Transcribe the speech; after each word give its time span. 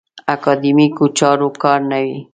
اکاډیمیکو 0.33 1.05
چارو 1.19 1.47
کار 1.61 1.79
نه 1.91 1.99
وي. 2.05 2.17